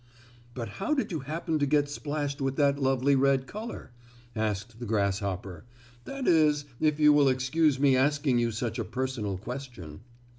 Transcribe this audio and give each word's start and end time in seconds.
"But 0.55 0.67
how 0.81 0.95
did 0.95 1.11
you 1.11 1.19
happen 1.19 1.59
to 1.59 1.67
get 1.67 1.87
splashed 1.87 2.41
with 2.41 2.55
that 2.55 2.79
lovely 2.81 3.15
red 3.15 3.45
color?" 3.45 3.91
asked 4.35 4.79
the 4.79 4.85
grasshopper, 4.87 5.63
"that 6.05 6.27
is 6.27 6.65
if 6.79 6.99
you 6.99 7.13
will 7.13 7.29
excuse 7.29 7.79
me 7.79 7.95
asking 7.95 8.39
you 8.39 8.49
such 8.49 8.79
a 8.79 8.83
personal 8.83 9.37
question." 9.37 9.99